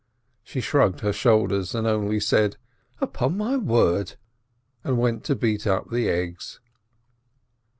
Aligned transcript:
She 0.43 0.61
shrugged 0.61 1.01
her 1.01 1.13
shoulders, 1.13 1.75
and 1.75 1.85
only 1.85 2.19
said, 2.19 2.57
"Upon 3.01 3.37
my 3.37 3.55
word!" 3.55 4.15
and 4.83 4.97
went 4.97 5.23
to 5.25 5.35
beat 5.35 5.67
up 5.67 5.91
the 5.91 6.09
eggs. 6.09 6.59